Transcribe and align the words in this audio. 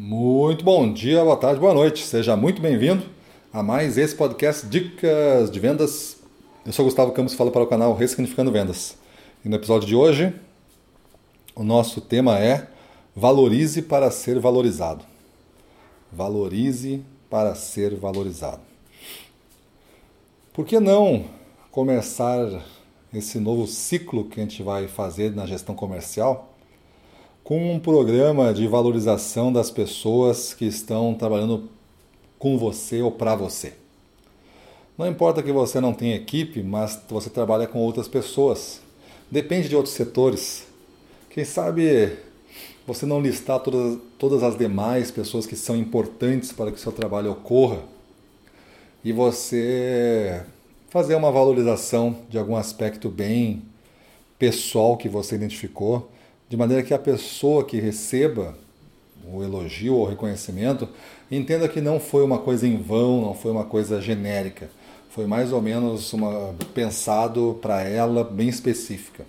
Muito 0.00 0.64
bom 0.64 0.92
dia, 0.92 1.24
boa 1.24 1.36
tarde, 1.36 1.58
boa 1.58 1.74
noite. 1.74 2.06
Seja 2.06 2.36
muito 2.36 2.62
bem-vindo 2.62 3.04
a 3.52 3.64
mais 3.64 3.98
esse 3.98 4.14
podcast 4.14 4.64
Dicas 4.64 5.50
de 5.50 5.58
Vendas. 5.58 6.18
Eu 6.64 6.72
sou 6.72 6.84
Gustavo 6.84 7.10
Campos, 7.10 7.34
falo 7.34 7.50
para 7.50 7.64
o 7.64 7.66
canal 7.66 7.92
Ressignificando 7.96 8.52
Vendas. 8.52 8.96
E 9.44 9.48
no 9.48 9.56
episódio 9.56 9.88
de 9.88 9.96
hoje, 9.96 10.32
o 11.52 11.64
nosso 11.64 12.00
tema 12.00 12.38
é 12.38 12.68
Valorize 13.16 13.82
para 13.82 14.08
ser 14.12 14.38
valorizado. 14.38 15.04
Valorize 16.12 17.04
para 17.28 17.56
ser 17.56 17.96
valorizado. 17.96 18.60
Por 20.52 20.64
que 20.64 20.78
não 20.78 21.24
começar 21.72 22.62
esse 23.12 23.40
novo 23.40 23.66
ciclo 23.66 24.26
que 24.26 24.38
a 24.38 24.44
gente 24.44 24.62
vai 24.62 24.86
fazer 24.86 25.34
na 25.34 25.44
gestão 25.44 25.74
comercial? 25.74 26.56
Com 27.48 27.72
um 27.72 27.80
programa 27.80 28.52
de 28.52 28.66
valorização 28.66 29.50
das 29.50 29.70
pessoas 29.70 30.52
que 30.52 30.66
estão 30.66 31.14
trabalhando 31.14 31.70
com 32.38 32.58
você 32.58 33.00
ou 33.00 33.10
para 33.10 33.34
você. 33.34 33.72
Não 34.98 35.06
importa 35.06 35.42
que 35.42 35.50
você 35.50 35.80
não 35.80 35.94
tenha 35.94 36.14
equipe, 36.14 36.62
mas 36.62 37.00
você 37.08 37.30
trabalha 37.30 37.66
com 37.66 37.78
outras 37.78 38.06
pessoas. 38.06 38.82
Depende 39.30 39.66
de 39.66 39.74
outros 39.74 39.94
setores. 39.94 40.66
Quem 41.30 41.42
sabe 41.42 42.18
você 42.86 43.06
não 43.06 43.18
listar 43.18 43.60
todas, 43.60 43.98
todas 44.18 44.42
as 44.42 44.54
demais 44.58 45.10
pessoas 45.10 45.46
que 45.46 45.56
são 45.56 45.74
importantes 45.74 46.52
para 46.52 46.70
que 46.70 46.76
o 46.76 46.80
seu 46.80 46.92
trabalho 46.92 47.32
ocorra 47.32 47.78
e 49.02 49.10
você 49.10 50.44
fazer 50.90 51.14
uma 51.14 51.32
valorização 51.32 52.14
de 52.28 52.36
algum 52.36 52.56
aspecto 52.56 53.08
bem 53.08 53.62
pessoal 54.38 54.98
que 54.98 55.08
você 55.08 55.36
identificou 55.36 56.10
de 56.48 56.56
maneira 56.56 56.82
que 56.82 56.94
a 56.94 56.98
pessoa 56.98 57.64
que 57.64 57.78
receba 57.78 58.54
o 59.30 59.42
elogio 59.42 59.94
ou 59.94 60.06
o 60.06 60.08
reconhecimento 60.08 60.88
entenda 61.30 61.68
que 61.68 61.80
não 61.80 62.00
foi 62.00 62.24
uma 62.24 62.38
coisa 62.38 62.66
em 62.66 62.80
vão, 62.80 63.20
não 63.20 63.34
foi 63.34 63.50
uma 63.50 63.64
coisa 63.64 64.00
genérica, 64.00 64.70
foi 65.10 65.26
mais 65.26 65.52
ou 65.52 65.60
menos 65.60 66.12
uma 66.12 66.54
pensado 66.72 67.58
para 67.60 67.82
ela 67.82 68.24
bem 68.24 68.48
específica. 68.48 69.26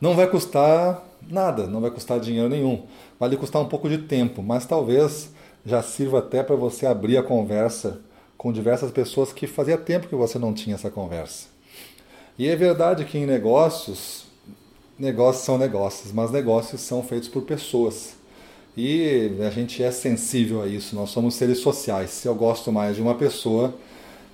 Não 0.00 0.16
vai 0.16 0.26
custar 0.26 1.06
nada, 1.28 1.66
não 1.66 1.80
vai 1.80 1.90
custar 1.90 2.18
dinheiro 2.18 2.48
nenhum, 2.48 2.84
vai 3.18 3.28
lhe 3.28 3.36
custar 3.36 3.60
um 3.60 3.68
pouco 3.68 3.88
de 3.88 3.98
tempo, 3.98 4.42
mas 4.42 4.64
talvez 4.64 5.30
já 5.66 5.82
sirva 5.82 6.20
até 6.20 6.42
para 6.42 6.56
você 6.56 6.86
abrir 6.86 7.18
a 7.18 7.22
conversa 7.22 8.00
com 8.38 8.50
diversas 8.50 8.90
pessoas 8.90 9.34
que 9.34 9.46
fazia 9.46 9.76
tempo 9.76 10.08
que 10.08 10.14
você 10.14 10.38
não 10.38 10.54
tinha 10.54 10.76
essa 10.76 10.90
conversa. 10.90 11.48
E 12.38 12.48
é 12.48 12.56
verdade 12.56 13.04
que 13.04 13.18
em 13.18 13.26
negócios 13.26 14.29
negócios 15.00 15.44
são 15.44 15.56
negócios, 15.56 16.12
mas 16.12 16.30
negócios 16.30 16.82
são 16.82 17.02
feitos 17.02 17.28
por 17.28 17.42
pessoas. 17.42 18.16
E 18.76 19.32
a 19.40 19.50
gente 19.50 19.82
é 19.82 19.90
sensível 19.90 20.62
a 20.62 20.66
isso, 20.66 20.94
nós 20.94 21.10
somos 21.10 21.34
seres 21.34 21.58
sociais. 21.58 22.10
Se 22.10 22.28
eu 22.28 22.34
gosto 22.34 22.70
mais 22.70 22.96
de 22.96 23.02
uma 23.02 23.14
pessoa, 23.14 23.74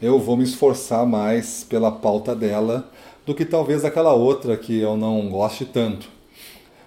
eu 0.03 0.19
vou 0.19 0.37
me 0.37 0.43
esforçar 0.43 1.07
mais 1.07 1.65
pela 1.65 1.93
pauta 1.93 2.35
dela 2.35 2.91
do 3.25 3.35
que 3.35 3.45
talvez 3.45 3.85
aquela 3.85 4.13
outra 4.13 4.57
que 4.57 4.79
eu 4.79 4.97
não 4.97 5.29
goste 5.31 5.65
tanto. 5.65 6.09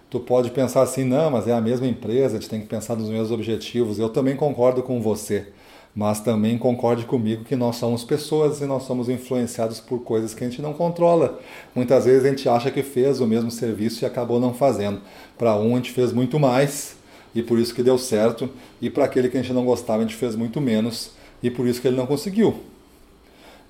Tu 0.09 0.19
pode 0.19 0.52
pensar 0.52 0.81
assim, 0.81 1.05
não, 1.05 1.31
mas 1.31 1.47
é 1.47 1.53
a 1.53 1.61
mesma 1.61 1.88
empresa, 1.88 2.38
a 2.38 2.39
gente 2.39 2.50
tem 2.50 2.61
que 2.61 2.67
pensar 2.67 2.95
nos 2.97 3.09
mesmos 3.09 3.31
objetivos. 3.31 3.97
Eu 3.97 4.09
também 4.09 4.35
concordo 4.35 4.83
com 4.83 5.02
você 5.02 5.47
mas 5.95 6.19
também 6.19 6.57
concorde 6.57 7.05
comigo 7.05 7.43
que 7.43 7.55
nós 7.55 7.75
somos 7.75 8.03
pessoas 8.03 8.61
e 8.61 8.65
nós 8.65 8.83
somos 8.83 9.09
influenciados 9.09 9.79
por 9.79 9.99
coisas 10.01 10.33
que 10.33 10.43
a 10.43 10.49
gente 10.49 10.61
não 10.61 10.73
controla. 10.73 11.39
Muitas 11.75 12.05
vezes 12.05 12.25
a 12.25 12.29
gente 12.29 12.47
acha 12.47 12.71
que 12.71 12.83
fez 12.83 13.19
o 13.19 13.27
mesmo 13.27 13.49
serviço 13.49 14.03
e 14.03 14.05
acabou 14.05 14.39
não 14.39 14.53
fazendo. 14.53 15.01
Para 15.37 15.55
um 15.57 15.73
a 15.73 15.77
gente 15.77 15.91
fez 15.91 16.13
muito 16.13 16.39
mais 16.39 16.95
e 17.33 17.43
por 17.43 17.59
isso 17.59 17.73
que 17.73 17.83
deu 17.83 17.97
certo, 17.97 18.49
e 18.81 18.89
para 18.89 19.05
aquele 19.05 19.29
que 19.29 19.37
a 19.37 19.41
gente 19.41 19.53
não 19.53 19.63
gostava 19.63 19.99
a 19.99 20.01
gente 20.01 20.15
fez 20.15 20.35
muito 20.35 20.59
menos 20.59 21.11
e 21.43 21.49
por 21.49 21.67
isso 21.67 21.81
que 21.81 21.87
ele 21.87 21.97
não 21.97 22.07
conseguiu. 22.07 22.55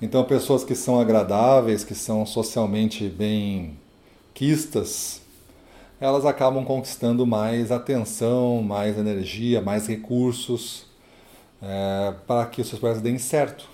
Então, 0.02 0.24
pessoas 0.24 0.64
que 0.64 0.76
são 0.76 0.98
agradáveis, 0.98 1.84
que 1.84 1.94
são 1.94 2.26
socialmente 2.26 3.10
bem 3.10 3.78
quistas, 4.34 5.22
elas 6.00 6.26
acabam 6.26 6.64
conquistando 6.64 7.28
mais 7.28 7.70
atenção, 7.70 8.64
mais 8.64 8.98
energia, 8.98 9.62
mais 9.62 9.88
recursos 9.88 10.89
é, 11.62 12.14
para 12.26 12.46
que 12.46 12.62
os 12.62 12.68
seus 12.68 12.80
projetos 12.80 13.04
deem 13.04 13.18
certo. 13.18 13.68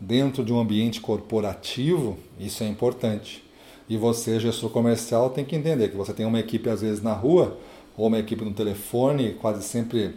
Dentro 0.00 0.44
de 0.44 0.52
um 0.52 0.58
ambiente 0.60 1.00
corporativo, 1.00 2.16
isso 2.38 2.62
é 2.62 2.68
importante. 2.68 3.42
E 3.88 3.96
você, 3.96 4.38
gestor 4.38 4.70
comercial, 4.70 5.30
tem 5.30 5.44
que 5.44 5.56
entender 5.56 5.88
que 5.88 5.96
você 5.96 6.12
tem 6.12 6.26
uma 6.26 6.38
equipe 6.38 6.68
às 6.68 6.82
vezes 6.82 7.02
na 7.02 7.12
rua, 7.12 7.58
ou 7.96 8.06
uma 8.06 8.18
equipe 8.18 8.44
no 8.44 8.52
telefone, 8.52 9.34
quase 9.34 9.62
sempre 9.62 10.14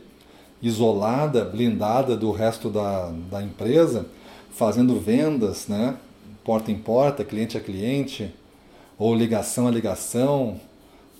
isolada, 0.62 1.44
blindada 1.44 2.16
do 2.16 2.31
resto 2.31 2.69
da, 2.69 3.12
da 3.31 3.41
empresa, 3.41 4.06
fazendo 4.52 5.00
vendas, 5.00 5.68
né? 5.68 5.97
porta 6.44 6.72
em 6.72 6.78
porta, 6.78 7.23
cliente 7.23 7.58
a 7.58 7.62
cliente, 7.62 8.34
ou 8.97 9.16
ligação 9.16 9.68
a 9.68 9.72
ligação, 9.72 10.59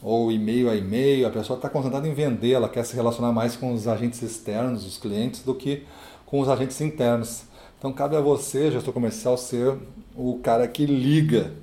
ou 0.02 0.32
e-mail 0.32 0.70
a 0.70 0.76
e-mail, 0.76 1.28
a 1.28 1.30
pessoa 1.30 1.58
está 1.58 1.70
concentrada 1.70 2.08
em 2.08 2.14
vender, 2.14 2.52
ela 2.52 2.68
quer 2.68 2.84
se 2.84 2.96
relacionar 2.96 3.32
mais 3.32 3.56
com 3.56 3.74
os 3.74 3.88
agentes 3.88 4.22
externos, 4.22 4.86
os 4.86 4.98
clientes, 4.98 5.42
do 5.42 5.54
que 5.54 5.84
com 6.26 6.40
os 6.40 6.50
agentes 6.50 6.80
internos. 6.82 7.44
Então 7.78 7.92
cabe 7.92 8.16
a 8.16 8.22
você, 8.22 8.72
gestor 8.72 8.94
comercial, 8.94 9.38
ser 9.38 9.78
o 10.16 10.40
cara 10.42 10.68
que 10.68 10.86
liga 10.86 11.54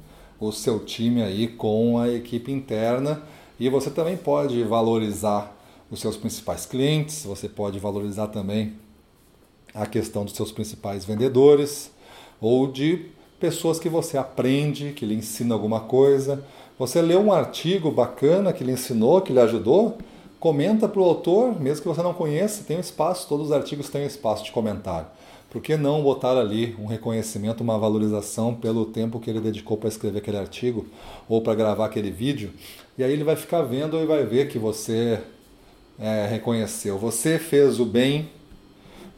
o 0.41 0.53
seu 0.53 0.85
time 0.85 1.23
aí 1.23 1.49
com 1.49 1.99
a 1.99 2.09
equipe 2.09 2.53
interna 2.53 3.23
e 3.59 3.69
você 3.69 3.91
também 3.91 4.17
pode 4.17 4.63
valorizar 4.63 5.57
os 5.91 6.01
seus 6.01 6.17
principais 6.17 6.65
clientes, 6.67 7.25
você 7.25 7.49
pode 7.49 7.79
valorizar 7.79 8.29
também 8.29 8.75
a 9.75 9.87
questão 9.87 10.25
dos 10.25 10.35
seus 10.35 10.53
principais 10.53 11.05
vendedores 11.05 11.91
ou 12.41 12.71
de 12.71 13.07
pessoas 13.41 13.79
que 13.79 13.89
você 13.89 14.19
aprende, 14.19 14.93
que 14.93 15.07
lhe 15.07 15.15
ensina 15.15 15.55
alguma 15.55 15.81
coisa, 15.81 16.45
você 16.79 17.03
leu 17.03 17.21
um 17.21 17.33
artigo 17.33 17.91
bacana 17.91 18.53
que 18.53 18.63
lhe 18.63 18.73
ensinou, 18.73 19.21
que 19.21 19.33
lhe 19.33 19.41
ajudou, 19.41 19.99
comenta 20.39 20.89
para 20.89 21.01
o 21.01 21.05
autor, 21.05 21.61
mesmo 21.61 21.83
que 21.83 21.89
você 21.89 22.03
não 22.03 22.15
conheça, 22.15 22.63
tem 22.63 22.77
um 22.77 22.81
espaço, 22.81 23.27
todos 23.29 23.47
os 23.47 23.53
artigos 23.53 23.89
têm 23.89 24.05
um 24.05 24.07
espaço 24.07 24.45
de 24.45 24.53
comentário. 24.53 25.09
Por 25.51 25.63
que 25.63 25.77
não 25.77 26.03
botar 26.03 26.37
ali 26.37 26.77
um 26.79 26.87
reconhecimento, 26.87 27.63
uma 27.63 27.79
valorização 27.79 28.55
pelo 28.55 28.85
tempo 28.85 29.19
que 29.19 29.31
ele 29.31 29.41
dedicou 29.41 29.77
para 29.77 29.89
escrever 29.89 30.19
aquele 30.19 30.37
artigo 30.37 30.87
ou 31.29 31.41
para 31.41 31.55
gravar 31.55 31.87
aquele 31.87 32.11
vídeo? 32.11 32.53
E 32.99 33.03
aí 33.03 33.11
ele 33.11 33.25
vai 33.25 33.35
ficar 33.35 33.63
vendo 33.63 33.97
e 33.97 34.05
vai 34.05 34.25
ver 34.25 34.49
que 34.49 34.59
você 34.59 35.19
é, 35.99 36.27
reconheceu. 36.27 36.99
Você 36.99 37.39
fez 37.39 37.81
o 37.81 37.87
bem, 37.87 38.29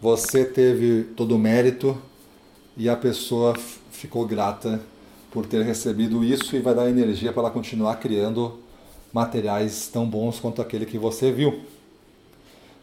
você 0.01 0.45
teve 0.45 1.03
todo 1.17 1.35
o 1.35 1.39
mérito 1.39 1.99
e 2.77 2.89
a 2.89 2.97
pessoa 2.97 3.55
ficou 3.91 4.25
grata 4.25 4.81
por 5.31 5.47
ter 5.47 5.65
recebido 5.65 6.25
isso 6.25 6.57
e 6.57 6.61
vai 6.61 6.75
dar 6.75 6.89
energia 6.89 7.33
para 7.33 7.43
ela 7.43 7.51
continuar 7.51 7.97
criando 7.97 8.59
materiais 9.13 9.89
tão 9.93 10.07
bons 10.07 10.41
quanto 10.41 10.61
aquele 10.61 10.87
que 10.87 10.99
você 10.99 11.31
viu. 11.31 11.61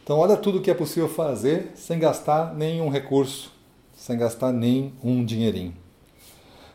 Então, 0.03 0.17
olha 0.19 0.37
tudo 0.37 0.61
que 0.61 0.71
é 0.71 0.73
possível 0.73 1.09
fazer 1.09 1.71
sem 1.75 1.99
gastar 1.99 2.55
nenhum 2.55 2.89
recurso, 2.89 3.51
sem 3.95 4.17
gastar 4.17 4.53
nem 4.53 4.93
um 5.03 5.23
dinheirinho. 5.25 5.73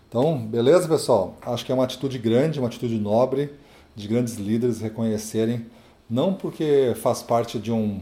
Então, 0.09 0.37
beleza, 0.37 0.87
pessoal? 0.87 1.37
Acho 1.41 1.65
que 1.65 1.73
é 1.73 1.75
uma 1.75 1.85
atitude 1.85 2.19
grande, 2.19 2.59
uma 2.59 2.69
atitude 2.69 2.99
nobre 2.99 3.51
de 3.97 4.07
grandes 4.07 4.35
líderes 4.35 4.81
reconhecerem, 4.81 5.65
não 6.09 6.35
porque 6.35 6.93
faz 6.97 7.23
parte 7.23 7.59
de 7.59 7.73
um, 7.73 8.01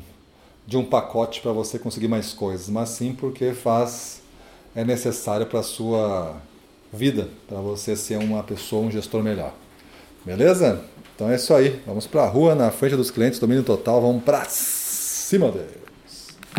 de 0.67 0.77
um 0.77 0.85
pacote 0.85 1.41
para 1.41 1.53
você 1.53 1.79
conseguir 1.79 2.09
mais 2.09 2.33
coisas, 2.33 2.69
mas 2.69 2.89
sim 2.89 3.13
porque 3.13 3.53
faz 3.53 4.21
é 4.75 4.85
necessário 4.85 5.47
para 5.47 5.61
a 5.61 5.65
sua 5.65 6.37
vida 6.93 7.29
para 7.49 7.59
você 7.59 7.95
ser 7.97 8.19
uma 8.19 8.43
pessoa, 8.43 8.87
um 8.87 8.91
gestor 8.91 9.23
melhor. 9.23 9.55
Beleza? 10.25 10.85
Então 11.15 11.31
é 11.31 11.37
isso 11.37 11.53
aí. 11.55 11.81
Vamos 11.87 12.07
para 12.07 12.23
a 12.23 12.27
rua, 12.27 12.55
na 12.55 12.71
frente 12.71 12.97
dos 12.97 13.11
clientes, 13.11 13.39
domínio 13.39 13.63
total. 13.63 14.01
Vamos 14.01 14.23
para 14.23 14.45
cima 14.49 15.51
deles. 15.51 15.90